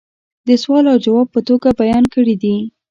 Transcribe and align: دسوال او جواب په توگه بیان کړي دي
دسوال 0.47 0.85
او 0.91 0.97
جواب 1.05 1.27
په 1.33 1.39
توگه 1.47 1.71
بیان 1.81 2.03
کړي 2.13 2.35
دي 2.43 2.55